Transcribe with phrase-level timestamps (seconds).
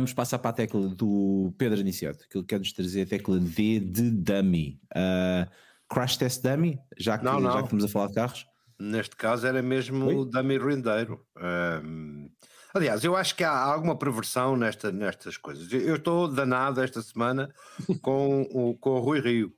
[0.00, 3.38] vamos passar para a tecla do Pedro Aniceto, que ele quer nos trazer a tecla
[3.38, 4.80] D de dummy.
[4.96, 5.48] Uh,
[5.88, 7.52] crash test dummy, já que, não, não.
[7.52, 8.46] já que estamos a falar de carros?
[8.78, 11.22] Neste caso era mesmo o dummy rendeiro.
[11.36, 12.30] Um,
[12.72, 15.70] aliás, eu acho que há alguma perversão nesta, nestas coisas.
[15.70, 17.52] Eu estou danado esta semana
[18.00, 19.52] com o, com o Rui Rio,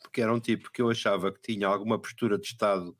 [0.00, 2.96] porque era um tipo que eu achava que tinha alguma postura de Estado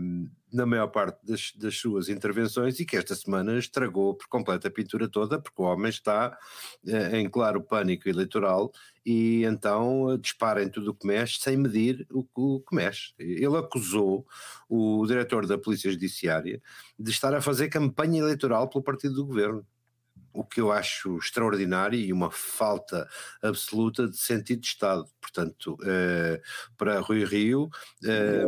[0.00, 4.66] um, na maior parte das, das, suas intervenções e que esta semana estragou por completo
[4.66, 6.36] a pintura toda, porque o homem está
[6.84, 8.72] uh, em claro pânico eleitoral
[9.04, 13.12] e então uh, dispara em tudo o que mexe sem medir o, o que mexe.
[13.18, 14.26] Ele acusou
[14.68, 16.62] o diretor da Polícia Judiciária
[16.98, 19.66] de estar a fazer campanha eleitoral pelo partido do governo
[20.32, 23.08] o que eu acho extraordinário e uma falta
[23.42, 25.04] absoluta de sentido de Estado.
[25.20, 26.40] Portanto, eh,
[26.76, 27.68] para Rui Rio,
[28.04, 28.44] eh,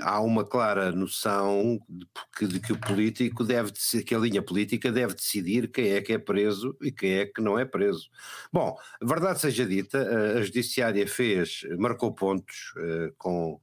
[0.00, 2.06] há uma clara noção de
[2.36, 3.72] que, de que o político deve,
[4.06, 7.40] que a linha política deve decidir quem é que é preso e quem é que
[7.40, 8.08] não é preso.
[8.52, 13.60] Bom, verdade seja dita, a Judiciária fez, marcou pontos eh, com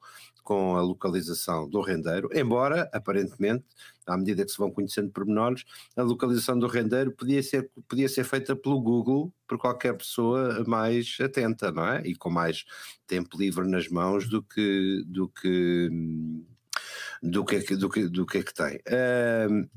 [0.52, 3.64] com a localização do rendeiro, embora, aparentemente,
[4.06, 5.64] à medida que se vão conhecendo pormenores,
[5.96, 11.16] a localização do rendeiro podia ser, podia ser feita pelo Google por qualquer pessoa mais
[11.22, 12.02] atenta, não é?
[12.06, 12.66] E com mais
[13.08, 15.90] tempo livre nas mãos do que do que
[17.24, 18.76] do que, do que, do que é que tem.
[18.76, 19.70] Uh,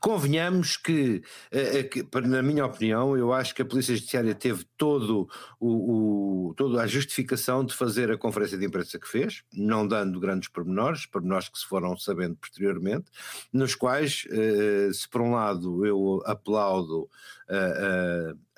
[0.00, 5.28] Convenhamos que, eh, eh, na minha opinião, eu acho que a Polícia Judiciária teve todo
[5.58, 10.20] o, o, toda a justificação de fazer a conferência de imprensa que fez, não dando
[10.20, 13.06] grandes pormenores, pormenores que se foram sabendo posteriormente,
[13.52, 17.08] nos quais, eh, se por um lado eu aplaudo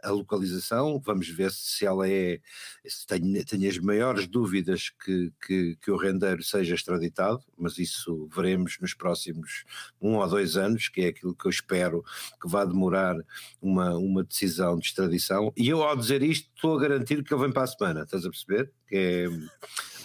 [0.02, 2.40] a localização, vamos ver se ela é,
[2.86, 8.28] se tem, tem as maiores dúvidas que, que, que, o rendeiro seja extraditado, mas isso
[8.34, 9.64] veremos nos próximos
[10.00, 12.02] um ou dois anos, que é aquilo que eu espero
[12.40, 13.16] que vá demorar
[13.60, 17.42] uma, uma decisão de extradição, e eu ao dizer isto estou a garantir que ele
[17.42, 18.70] vem para a semana, estás a perceber?
[18.86, 19.28] Que é,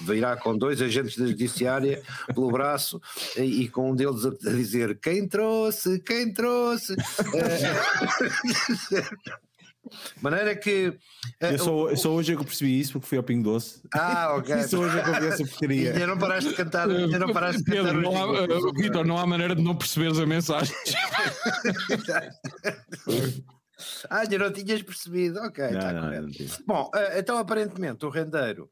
[0.01, 2.01] virá com dois agentes da judiciária
[2.33, 3.01] pelo braço
[3.37, 6.95] e, e com um deles a, a dizer quem trouxe, quem trouxe.
[10.21, 10.97] Maneira que.
[11.39, 13.81] Eu só, eu só hoje é que eu percebi isso porque fui ao Pingo Doce.
[13.93, 14.63] Ah, ok.
[14.67, 15.91] só hoje é que eu vi essa porcaria.
[15.91, 16.89] Ainda não paraste de cantar.
[16.89, 17.83] Ainda não paraste de cantar.
[17.83, 20.75] Pedro, não há, uh, Vitor, não há maneira de não perceberes a mensagem.
[24.09, 25.39] ah, ainda não tinhas percebido.
[25.39, 26.29] Ok, não, tá não, não
[26.65, 28.69] Bom, uh, então aparentemente o rendeiro.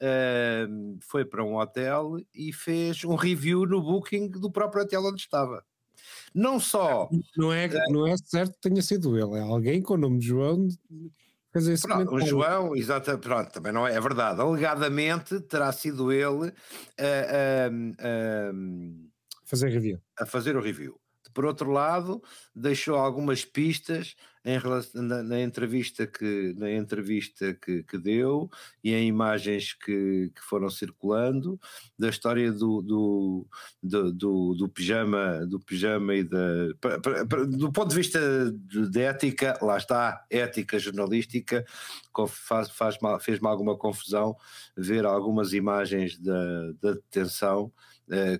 [0.00, 5.20] Uh, foi para um hotel e fez um review no booking do próprio hotel onde
[5.20, 5.64] estava.
[6.34, 7.08] Não só.
[7.36, 10.26] Não é, não é certo que tenha sido ele, é alguém com o nome de
[10.26, 10.68] João.
[11.52, 14.40] Fazer esse pronto, o João, exato, pronto, também não é, é verdade.
[14.40, 16.50] Alegadamente terá sido ele
[16.98, 18.52] a, a, a,
[19.44, 20.00] fazer review.
[20.18, 20.98] a fazer o review.
[21.34, 22.22] Por outro lado,
[22.54, 28.50] deixou algumas pistas em relação, na, na, entrevista, que, na entrevista que, que, deu
[28.82, 31.60] e em imagens que, que foram circulando
[31.96, 33.46] da história do, do,
[33.82, 36.68] do, do, do pijama, do pijama e da.
[37.48, 38.20] do ponto de vista
[38.52, 41.64] de, ética, lá está, ética jornalística,
[42.28, 44.36] faz, faz, fez-me alguma confusão
[44.76, 47.72] ver algumas imagens da, da detenção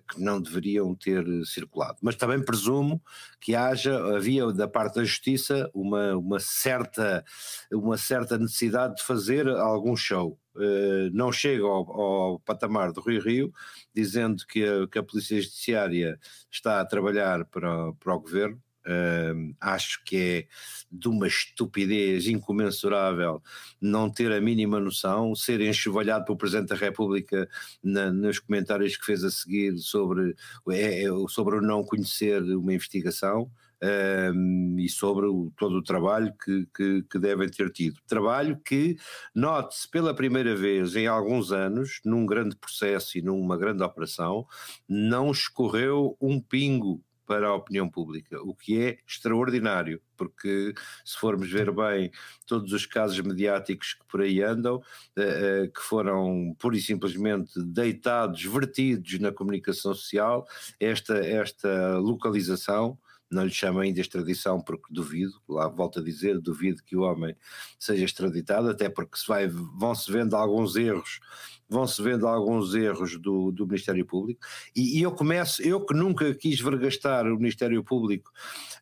[0.09, 1.99] que não deveriam ter circulado.
[2.03, 3.03] Mas também presumo
[3.41, 7.25] que haja, havia da parte da justiça uma, uma, certa,
[7.72, 10.39] uma certa necessidade de fazer algum show.
[10.55, 13.53] Uh, não chega ao, ao, patamar do Rio Rio,
[13.95, 16.19] dizendo que a, que a Polícia Judiciária
[16.51, 20.47] está a trabalhar para, para o Governo, Uh, acho que é
[20.91, 23.41] de uma estupidez incomensurável
[23.81, 27.48] não ter a mínima noção, ser enxovalhado pelo Presidente da República
[27.82, 30.34] na, nos comentários que fez a seguir sobre,
[30.71, 33.50] é, é sobre o não conhecer uma investigação.
[33.84, 38.00] Um, e sobre o, todo o trabalho que, que, que, devem ter tido.
[38.06, 38.97] Trabalho que,
[39.34, 44.47] note-se pela primeira vez em alguns anos, num grande processo e numa grande operação,
[44.89, 47.03] não escorreu um pingo
[47.33, 52.11] para a opinião pública, o que é extraordinário, porque se formos ver bem
[52.47, 54.83] todos os casos mediáticos que por aí andam,
[55.17, 55.23] eh,
[55.65, 60.47] eh, que foram pura e simplesmente deitados, vertidos na comunicação social,
[60.79, 62.99] esta, esta localização
[63.33, 67.34] não lhe chamo ainda extradição porque duvido, lá volto a dizer, duvido que o homem
[67.79, 71.21] seja extraditado, até porque se vai, vão-se vendo alguns erros,
[71.69, 74.41] vão-se vendo alguns erros do, do Ministério Público,
[74.77, 78.31] e, e, eu começo, eu que nunca quis vergastar o Ministério Público,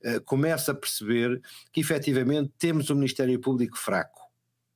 [0.05, 1.41] uh, começo a perceber
[1.73, 4.30] que efetivamente temos um Ministério Público fraco,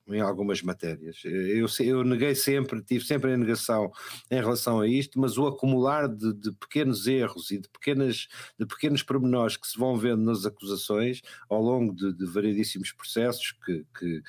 [0.08, 1.22] em algumas matérias.
[1.24, 3.90] Eu, eu neguei sempre, tive sempre a negação
[4.30, 8.28] em relação a isto, mas o acumular de, de, pequenos erros e de, pequenas,
[8.58, 13.52] de pequenos pormenores que se vão vendo nas acusações ao longo de, de variedíssimos processos,
[13.64, 14.22] que, que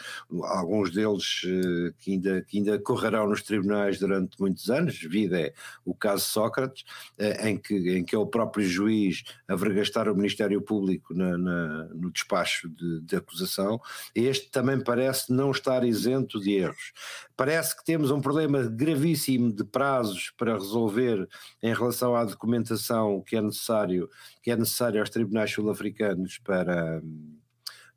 [0.43, 5.53] alguns deles eh, que, ainda, que ainda correrão nos tribunais durante muitos anos, vida é
[5.83, 6.85] o caso Sócrates,
[7.17, 11.37] eh, em que, em que é o próprio juiz a vergastar o Ministério Público na,
[11.37, 13.81] na, no despacho de, de acusação,
[14.13, 16.93] este também parece não estar estar isento de erros.
[17.35, 21.27] Parece que temos um problema gravíssimo de prazos para resolver
[21.61, 24.09] em relação à documentação que é necessário,
[24.41, 27.01] que é necessário aos tribunais sul-africanos para,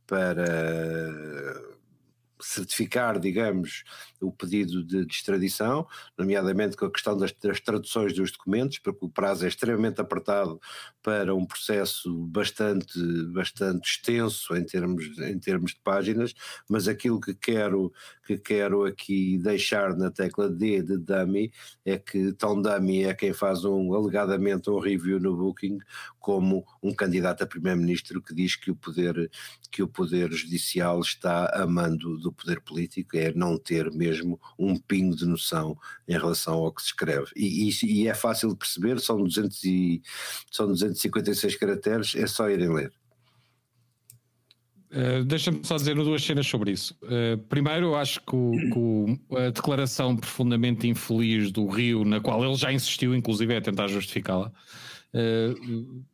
[0.07, 1.78] para
[2.41, 3.85] certificar, digamos,
[4.21, 5.87] o pedido de, de, extradição,
[6.17, 10.61] nomeadamente com a questão das, das, traduções dos documentos, porque o prazo é extremamente apertado
[11.03, 12.99] para um processo bastante,
[13.33, 16.35] bastante extenso em termos, em termos de páginas,
[16.69, 17.93] mas aquilo que quero,
[18.29, 21.51] que quero aqui deixar na tecla D de dummy
[21.83, 25.79] é que tão dummy é quem faz um, alegadamente um review no Booking,
[26.21, 29.31] como um candidato a primeiro-ministro que diz que o poder,
[29.73, 34.77] que o poder judicial está a mando do poder político, é não ter mesmo um
[34.77, 37.31] pingo de noção em relação ao que se escreve.
[37.35, 40.03] E, e, e é fácil de perceber, são, 200 e,
[40.51, 42.98] são 256 caracteres, é só irem ler.
[44.91, 46.97] Uh, Deixa-me só dizer duas cenas sobre isso.
[47.03, 52.43] Uh, primeiro, eu acho que, o, que, a declaração profundamente infeliz do Rio, na qual
[52.43, 54.51] ele já insistiu, inclusive, a tentar justificá-la,
[55.15, 56.05] uh,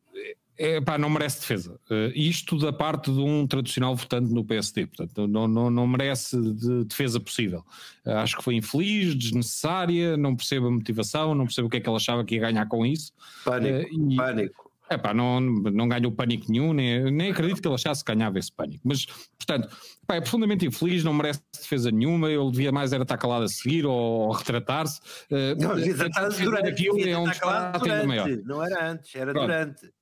[0.57, 1.81] é, pá, não merece defesa.
[2.15, 6.85] Isto da parte de um tradicional votante no PSD, portanto, não, não, não merece de
[6.85, 7.65] defesa possível.
[8.05, 11.89] Acho que foi infeliz, desnecessária, não percebo a motivação, não percebo o que é que
[11.89, 13.13] ele achava que ia ganhar com isso.
[13.45, 14.64] Pânico, e, pânico.
[14.95, 18.39] É pá, não, não ganhou pânico nenhum, nem, nem acredito que ele achasse que ganhava
[18.39, 18.81] esse pânico.
[18.85, 19.69] Mas, portanto,
[20.07, 22.31] pá, é profundamente infeliz, não merece defesa nenhuma.
[22.31, 23.93] Ele devia mais era estar calado a seguir ou,
[24.29, 25.01] ou retratar-se.
[25.31, 26.69] Uh, não, exatamente durante.
[26.69, 28.29] Aquilo é durante, maior.
[28.45, 29.93] Não era antes, era durante.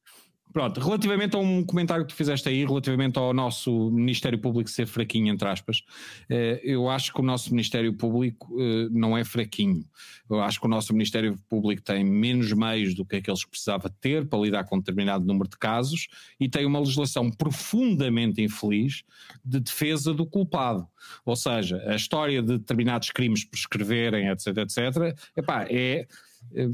[0.53, 4.87] Pronto, relativamente a um comentário que tu fizeste aí, relativamente ao nosso Ministério Público ser
[4.87, 5.83] fraquinho, entre aspas,
[6.29, 9.85] eh, eu acho que o nosso Ministério Público eh, não é fraquinho.
[10.29, 13.89] Eu acho que o nosso Ministério Público tem menos meios do que aqueles que precisava
[13.89, 16.09] ter para lidar com um determinado número de casos
[16.39, 19.05] e tem uma legislação profundamente infeliz
[19.43, 20.87] de defesa do culpado.
[21.25, 26.07] Ou seja, a história de determinados crimes prescreverem, etc, etc, epá, é
[26.55, 26.69] eh,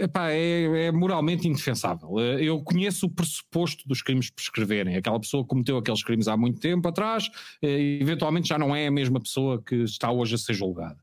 [0.00, 2.18] epá, é, é, moralmente indefensável.
[2.18, 4.96] Eh, eu conheço o pressuposto dos crimes prescreverem.
[4.96, 7.30] Aquela pessoa que cometeu aqueles crimes há muito tempo atrás,
[7.60, 10.98] eh, eventualmente já não é a mesma pessoa que está hoje a ser julgada.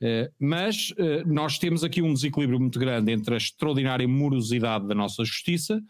[0.00, 0.94] Eh, mas
[1.26, 5.82] nós temos aqui um desequilíbrio muito grande entre a extraordinária morosidade da nossa justiça,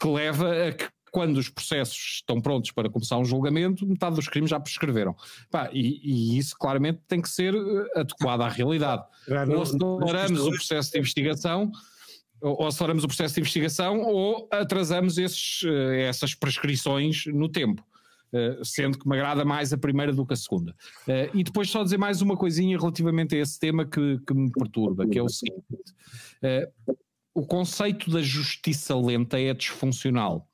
[0.00, 4.28] que leva a que quando os processos estão prontos para começar um julgamento, metade dos
[4.28, 5.14] crimes já prescreveram.
[5.48, 9.04] Pá, e, e, isso claramente tem que ser eh, adequado à realidade.
[9.54, 11.70] ou aceleramos o processo de investigação,
[12.40, 17.80] ou aceleramos o processo de investigação, ou atrasamos esses, eh, essas prescrições no tempo.
[18.32, 20.72] Uh, sendo que me agrada mais a primeira do que a segunda.
[21.06, 24.50] Uh, e depois só dizer mais uma coisinha relativamente a esse tema que, que me
[24.50, 25.62] perturba, que é o seguinte.
[26.42, 26.96] Uh,
[27.34, 30.48] o conceito da justiça lenta é disfuncional.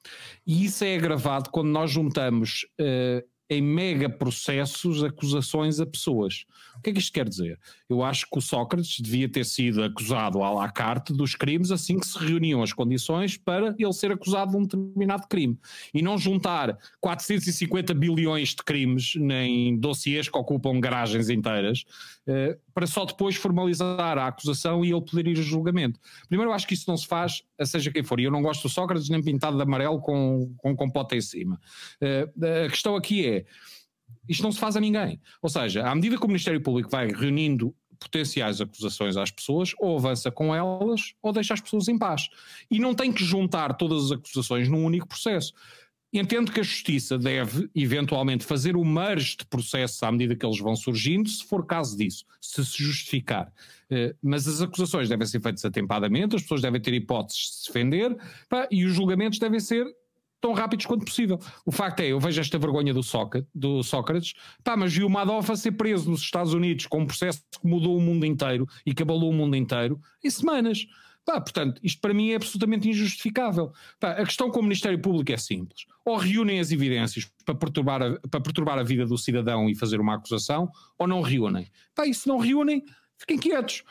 [0.47, 6.47] E isso é agravado quando nós juntamos uh, em mega processos acusações a pessoas.
[6.81, 7.61] O que é que isto quer dizer?
[7.91, 11.99] Eu acho que o Sócrates devia ter sido acusado à la carte dos crimes assim
[11.99, 15.59] que se reuniam as condições para ele ser acusado de um determinado crime.
[15.93, 21.85] E não juntar 450 bilhões de crimes em dossiês que ocupam garagens inteiras
[22.27, 26.01] eh, para só depois formalizar a acusação e ele poder ir a julgamento.
[26.29, 28.19] Primeiro, eu acho que isso não se faz, seja quem for.
[28.19, 31.61] E eu não gosto do Sócrates nem pintado de amarelo com, com compota em cima.
[32.01, 32.27] Eh,
[32.65, 33.45] a questão aqui é
[34.29, 35.21] isto não se faz a ninguém.
[35.43, 39.97] Ou seja, à medida que o Ministério Público vai reunindo potenciais acusações às pessoas, ou
[39.97, 42.29] avança com elas, ou deixa as pessoas em paz.
[42.71, 45.53] E não tem que juntar todas as acusações num único processo.
[46.13, 50.59] Entendo que a Justiça deve, eventualmente, fazer o merge de processos à medida que eles
[50.59, 53.53] vão surgindo, se for caso disso, se se justificar.
[53.89, 57.67] Eh, mas as acusações devem ser feitas atempadamente, as pessoas devem ter hipóteses de se
[57.69, 58.17] defender,
[58.73, 59.87] e os julgamentos devem ser
[60.41, 61.39] tão rápidos quanto possível.
[61.65, 65.11] O facto é, eu vejo esta vergonha do, Sócrates, do Sócrates pá, mas viu o
[65.11, 68.67] Madoff a ser preso nos Estados Unidos com um processo que mudou o mundo inteiro
[68.85, 70.87] e que abalou o mundo inteiro em semanas.
[71.25, 73.73] Pá, portanto, isto para mim é absolutamente injustificável.
[73.99, 75.85] Pá, a questão com o Ministério Público é simples.
[76.05, 80.01] Ou reúnem as evidências para perturbar a, para perturbar a vida do cidadão e fazer
[80.01, 81.71] uma acusação, ou não reúnem.
[81.95, 82.83] Pá, e se não reúnem,
[83.19, 83.85] fiquem quietos.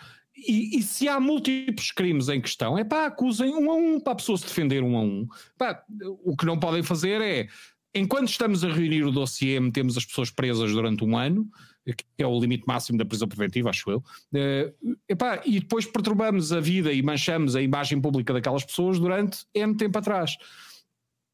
[0.48, 4.13] E, e, se há múltiplos crimes em questão, é pá, acusem um a um, para
[4.13, 5.27] a pessoa se defender um a um.
[5.58, 5.84] Pá,
[6.24, 7.48] o que não podem fazer é
[7.93, 11.50] enquanto estamos a reunir o dossiê, metemos as pessoas presas durante um ano,
[11.86, 16.51] que é o limite máximo da prisão preventiva, acho eu, uh, epá, e depois perturbamos
[16.53, 20.38] a vida e manchamos a imagem pública daquelas pessoas durante N tempo atrás.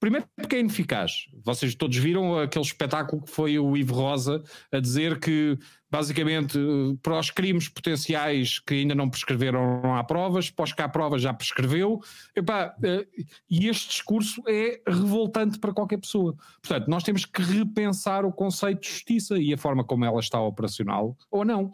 [0.06, 1.26] Primeiro porque é ineficaz.
[1.44, 5.58] Vocês todos viram aquele espetáculo que foi o Ivo Rosa a dizer que,
[5.90, 6.60] basicamente,
[7.02, 11.24] para os crimes potenciais que ainda não prescreveram não há provas, os que há provas
[11.24, 12.00] já prescreveu.
[12.36, 13.08] Epá, eh,
[13.50, 16.36] e este discurso é revoltante para qualquer pessoa.
[16.62, 20.40] Portanto, nós temos que repensar o conceito de justiça e a forma como ela está
[20.40, 21.74] operacional ou não.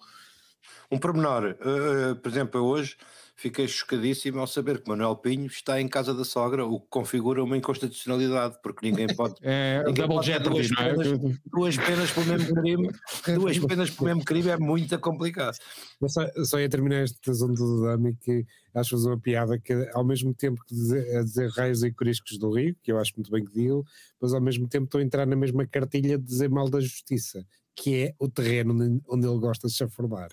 [0.89, 2.95] Um pormenor, uh, por exemplo, hoje
[3.41, 7.43] fiquei chocadíssimo ao saber que Manuel Pinho está em casa da sogra, o que configura
[7.43, 9.35] uma inconstitucionalidade, porque ninguém pode.
[9.41, 10.93] é, ninguém double pode jeopardy, duas, não é?
[10.93, 12.89] penas, duas penas pelo mesmo crime,
[13.35, 15.57] duas penas pelo mesmo crime é muito complicado.
[15.99, 18.45] Mas só, só ia terminar este assunto do Dami que
[18.75, 22.37] acho fazer uma piada que ao mesmo tempo que dizer, a dizer raios e coriscos
[22.37, 23.83] do Rio, que eu acho muito bem que digo,
[24.21, 27.43] mas ao mesmo tempo estou a entrar na mesma cartilha de dizer mal da justiça,
[27.75, 30.29] que é o terreno onde ele gosta de se chafurdar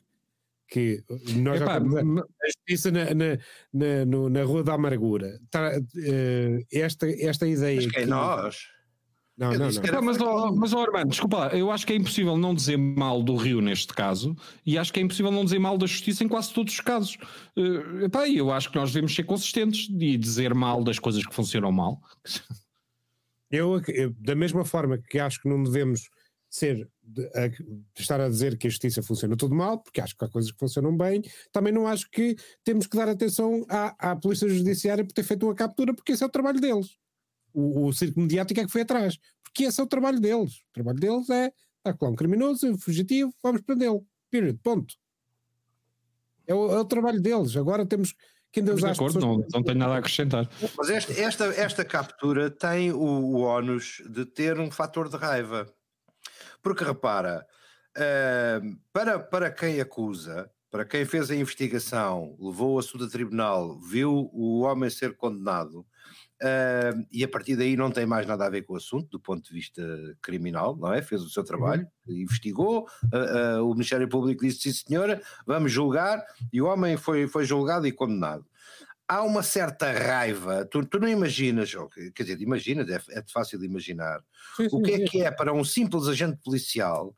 [0.69, 1.03] que
[1.37, 3.39] nós Epá, já temos a, a justiça na, na,
[3.73, 5.39] na, no- na Rua da Amargura.
[5.51, 7.77] Tá, eh, esta, esta ideia.
[7.83, 8.57] Mas quem que- nós?
[9.37, 10.03] Não, não, não.
[10.03, 13.23] mas, ó, mas ó, Armando, desculpa lá, eu acho que é impossível não dizer mal
[13.23, 14.35] do Rio neste caso
[14.67, 17.17] e acho que é impossível não dizer mal da justiça em quase todos os casos.
[17.57, 21.25] Uh, epá, e eu acho que nós devemos ser consistentes e dizer mal das coisas
[21.25, 22.01] que funcionam mal.
[23.51, 26.11] Eu, eu, da mesma forma que acho que não devemos
[26.51, 30.17] ser de, a- de estar a dizer que a justiça funciona tudo mal, porque acho
[30.17, 34.13] que há coisas que funcionam bem, também não acho que temos que dar atenção à,
[34.13, 36.97] à Polícia Judiciária por ter feito uma captura, porque esse é o trabalho deles.
[37.53, 40.55] O, o circo mediático é que foi atrás, porque esse é o trabalho deles.
[40.71, 44.07] O trabalho deles é está lá um criminoso, um fugitivo, vamos prendê-lo.
[44.31, 44.59] Period.
[44.63, 44.95] Ponto.
[46.47, 47.57] É o, é o trabalho deles.
[47.57, 48.15] Agora temos
[48.53, 50.49] que ainda de acordo, não, não tenho nada a acrescentar.
[50.77, 55.71] Mas esta, esta, esta captura tem o, o ónus de ter um fator de raiva.
[56.63, 57.47] Porque repara,
[57.97, 58.61] ah,
[58.93, 64.31] para, para quem acusa, para quem fez a investigação, levou o assunto a tribunal, viu
[64.33, 65.87] o homem ser condenado,
[66.43, 69.21] ah, e a partir daí não tem mais nada a ver com o assunto, do
[69.21, 69.83] ponto de vista
[70.23, 71.03] criminal, não é?
[71.03, 76.23] Fez o seu trabalho, investigou, ah, ah, o Ministério Público disse, sim senhora, vamos julgar,
[76.53, 78.45] e o homem foi, foi julgado e condenado
[79.09, 81.73] há uma certa raiva, tu, tu não imaginas,
[82.15, 84.21] quer dizer, imaginas, é, é fácil de imaginar,
[84.57, 85.05] Sim, o sim, que é sim.
[85.07, 87.17] que é para um simples agente policial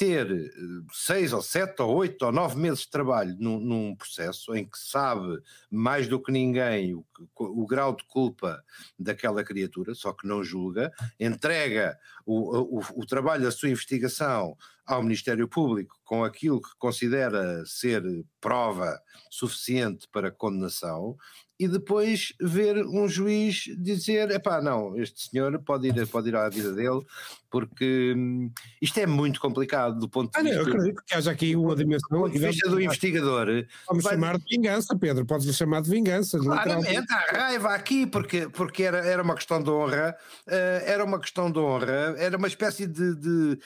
[0.00, 0.50] ter eh,
[0.94, 4.78] seis ou sete ou oito ou nove meses de trabalho num, num processo em que
[4.78, 5.38] sabe
[5.70, 7.04] mais do que ninguém o,
[7.38, 8.64] o grau de culpa
[8.98, 15.02] daquela criatura, só que não julga, entrega o, o, o trabalho da sua investigação ao
[15.02, 18.02] Ministério Público com aquilo que considera ser
[18.40, 21.14] prova suficiente para condenação
[21.60, 26.48] e depois ver um juiz dizer, epá, não, este senhor pode ir, pode ir à
[26.48, 27.04] vida dele,
[27.50, 28.50] porque hum,
[28.80, 31.54] isto é muito complicado do ponto de Ah, não, eu vista, acredito que haja aqui
[31.54, 32.08] uma do dimensão.
[32.08, 33.46] ponto de vista do investigador.
[33.86, 35.26] Vamos vai- chamar de vingança, Pedro.
[35.26, 36.38] Podes chamar de vingança.
[36.38, 41.20] Claramente, há raiva aqui, porque, porque era, era uma questão de honra, eh, era uma
[41.20, 43.58] questão de honra, era uma espécie de, de,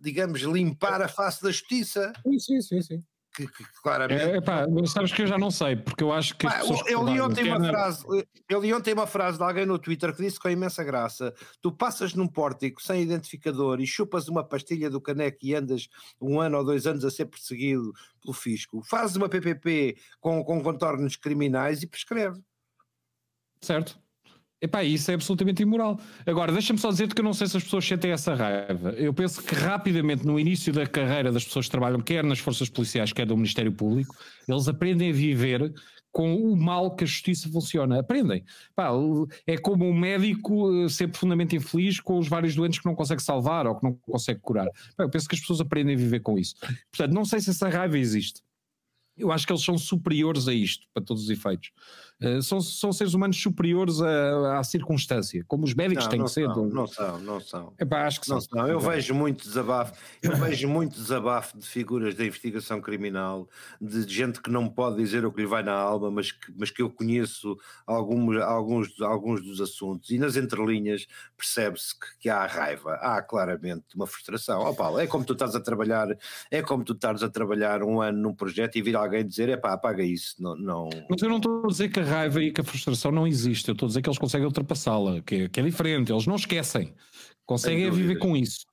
[0.00, 3.02] digamos, limpar a face da justiça, Sim, sim, sim, sim.
[3.34, 6.60] Que, que claramente É, sabes que eu já não sei, porque eu acho que Pá,
[6.86, 8.04] eu li ontem uma quer na- frase,
[8.48, 11.72] eu li ontem uma frase de alguém no Twitter que disse com imensa graça: tu
[11.72, 15.88] passas num pórtico sem identificador e chupas uma pastilha do caneco e andas
[16.20, 20.62] um ano ou dois anos a ser perseguido pelo fisco, fazes uma PPP com, com
[20.62, 22.40] contornos criminais e prescreve.
[23.60, 23.98] Certo.
[24.60, 26.00] Epá, isso é absolutamente imoral.
[26.26, 28.90] Agora, deixa-me só dizer-te que eu não sei se as pessoas sentem essa raiva.
[28.92, 32.70] Eu penso que rapidamente, no início da carreira das pessoas que trabalham, quer nas forças
[32.70, 34.14] policiais, quer do Ministério Público,
[34.48, 35.72] eles aprendem a viver
[36.14, 37.98] com o mal que a justiça funciona.
[37.98, 38.44] Aprendem.
[39.46, 43.20] É como um médico eh, ser profundamente infeliz com os vários doentes que não consegue
[43.20, 44.68] salvar ou que não consegue curar.
[44.96, 46.54] Eu penso que as pessoas aprendem a viver com isso.
[46.90, 48.40] Portanto, não sei se essa raiva existe.
[49.16, 51.70] Eu acho que eles são superiores a isto, para todos os efeitos.
[52.22, 56.26] Uh, são, são seres humanos superiores à, à circunstância, como os médicos Não, têm não
[56.26, 56.46] que ser.
[56.46, 57.74] são, não são, não são.
[57.78, 58.60] Epá, acho que Não são.
[58.60, 58.68] são.
[58.68, 59.92] Eu vejo muito desabafo,
[60.22, 63.48] eu vejo muito desabafo de figuras da investigação criminal,
[63.80, 66.70] de gente que não pode dizer o que lhe vai na alma, mas que, mas
[66.70, 67.56] que eu conheço
[67.86, 71.06] alguns, alguns, alguns dos assuntos, e nas entrelinhas
[71.36, 74.60] percebe-se que, que há raiva, há claramente uma frustração.
[74.60, 76.08] Ó Paulo, é como tu estás a trabalhar,
[76.50, 79.56] é como tu estás a trabalhar um ano num projeto e vir alguém dizer, é
[79.56, 82.50] pá, apaga isso, não, não, Mas eu não estou a dizer que a raiva e
[82.52, 85.48] que a frustração não existe, eu estou a dizer que eles conseguem ultrapassá-la, que, é-
[85.48, 86.92] que é diferente, eles não esquecem,
[87.46, 88.64] conseguem viver com isso.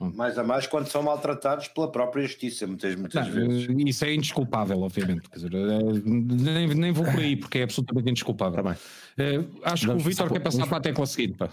[0.00, 3.68] mais a mais quando são maltratados pela própria justiça, muitas, muitas Não, vezes.
[3.68, 5.28] eh, isso é indesculpável, obviamente.
[5.28, 8.62] Quer dizer, eh, nem, nem vou por aí, porque é absolutamente indesculpável.
[8.62, 8.76] Tá.
[9.18, 11.36] Eh, acho Vamos que o Vitor quer passar vamos- para a tecla seguinte.
[11.36, 11.48] Pá.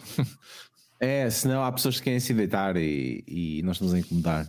[1.00, 4.48] É, senão há pessoas que querem se deitar e, e nós estamos a incomodar.